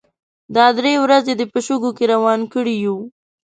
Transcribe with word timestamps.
دا 0.55 0.65
درې 0.77 0.93
ورځې 1.03 1.33
دې 1.39 1.45
په 1.53 1.59
شګو 1.65 1.89
کې 1.97 2.05
روان 2.13 2.41
کړي 2.53 2.75
يو. 2.85 2.97